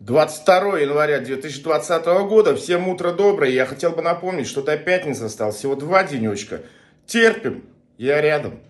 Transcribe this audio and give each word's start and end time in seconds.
22 0.00 0.78
января 0.78 1.20
2020 1.20 2.06
года. 2.26 2.56
Всем 2.56 2.88
утро 2.88 3.12
доброе. 3.12 3.50
Я 3.50 3.66
хотел 3.66 3.90
бы 3.90 4.00
напомнить, 4.00 4.46
что 4.46 4.62
до 4.62 4.78
пятницы 4.78 5.24
осталось 5.24 5.56
всего 5.56 5.74
два 5.74 6.04
денечка. 6.04 6.62
Терпим. 7.04 7.66
Я 7.98 8.22
рядом. 8.22 8.60